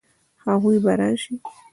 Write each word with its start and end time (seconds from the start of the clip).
هغوی 0.45 0.77
به 0.83 0.93
راشي؟ 0.99 1.35